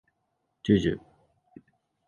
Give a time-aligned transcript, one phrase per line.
[0.63, 0.99] じゅじゅ